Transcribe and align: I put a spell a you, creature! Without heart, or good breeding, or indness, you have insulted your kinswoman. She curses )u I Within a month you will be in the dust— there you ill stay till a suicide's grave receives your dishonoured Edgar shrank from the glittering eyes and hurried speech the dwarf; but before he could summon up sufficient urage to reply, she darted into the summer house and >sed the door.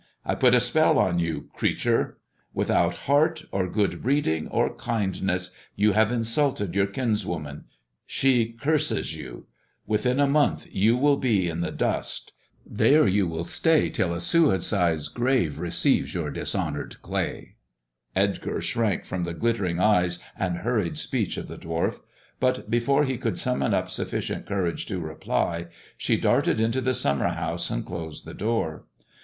I 0.25 0.33
put 0.33 0.55
a 0.55 0.59
spell 0.59 0.97
a 0.97 1.15
you, 1.15 1.51
creature! 1.53 2.17
Without 2.55 2.95
heart, 3.05 3.45
or 3.51 3.67
good 3.69 4.01
breeding, 4.01 4.47
or 4.47 4.75
indness, 4.75 5.51
you 5.75 5.91
have 5.91 6.11
insulted 6.11 6.73
your 6.73 6.87
kinswoman. 6.87 7.65
She 8.07 8.53
curses 8.59 9.15
)u 9.15 9.45
I 9.45 9.51
Within 9.85 10.19
a 10.19 10.25
month 10.25 10.65
you 10.71 10.97
will 10.97 11.17
be 11.17 11.47
in 11.47 11.61
the 11.61 11.69
dust— 11.71 12.33
there 12.65 13.05
you 13.07 13.29
ill 13.35 13.43
stay 13.43 13.91
till 13.91 14.11
a 14.15 14.19
suicide's 14.19 15.07
grave 15.07 15.59
receives 15.59 16.15
your 16.15 16.31
dishonoured 16.31 16.95
Edgar 18.15 18.59
shrank 18.59 19.05
from 19.05 19.23
the 19.23 19.35
glittering 19.35 19.79
eyes 19.79 20.17
and 20.35 20.57
hurried 20.57 20.97
speech 20.97 21.35
the 21.35 21.59
dwarf; 21.59 21.99
but 22.39 22.71
before 22.71 23.03
he 23.03 23.19
could 23.19 23.37
summon 23.37 23.75
up 23.75 23.91
sufficient 23.91 24.47
urage 24.47 24.87
to 24.87 24.99
reply, 24.99 25.67
she 25.95 26.17
darted 26.17 26.59
into 26.59 26.81
the 26.81 26.95
summer 26.95 27.27
house 27.27 27.69
and 27.69 27.87
>sed 27.87 28.25
the 28.25 28.33
door. 28.33 28.85